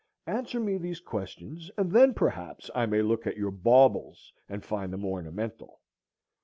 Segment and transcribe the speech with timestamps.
[0.25, 4.91] Answer me these questions, and then perhaps I may look at your bawbles and find
[4.91, 5.79] them ornamental.